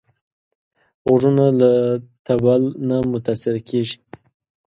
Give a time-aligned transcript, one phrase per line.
[1.05, 1.71] غوږونه له
[2.27, 3.97] طبل نه متاثره کېږي